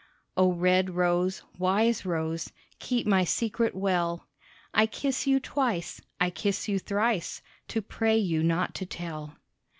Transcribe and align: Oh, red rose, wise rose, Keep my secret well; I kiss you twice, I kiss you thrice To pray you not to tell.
Oh, 0.35 0.51
red 0.53 0.95
rose, 0.95 1.43
wise 1.59 2.07
rose, 2.07 2.51
Keep 2.79 3.05
my 3.05 3.23
secret 3.23 3.75
well; 3.75 4.25
I 4.73 4.87
kiss 4.87 5.27
you 5.27 5.39
twice, 5.39 6.01
I 6.19 6.31
kiss 6.31 6.67
you 6.67 6.79
thrice 6.79 7.43
To 7.67 7.83
pray 7.83 8.17
you 8.17 8.41
not 8.41 8.73
to 8.73 8.87
tell. 8.87 9.35